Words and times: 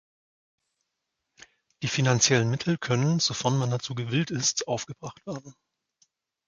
Die 1.83 1.87
finanziellen 1.87 2.49
Mittel 2.49 2.79
können, 2.79 3.19
sofern 3.19 3.59
man 3.59 3.69
dazu 3.69 3.93
gewillt 3.93 4.31
ist, 4.31 4.67
aufgebracht 4.67 5.23
werden. 5.27 5.53